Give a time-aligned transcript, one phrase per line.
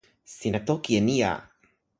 [0.35, 1.33] sina toki e ni a.